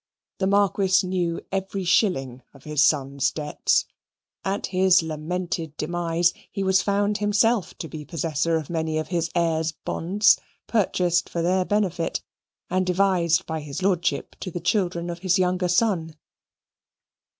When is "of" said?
2.55-2.63, 8.55-8.67, 8.97-9.09, 15.11-15.19